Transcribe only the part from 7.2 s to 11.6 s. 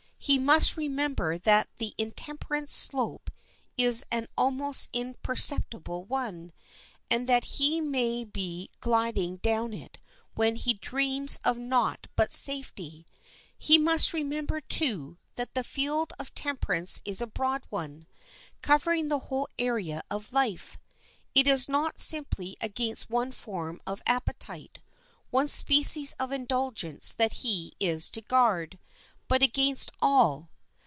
that he may be gliding down it when he dreams of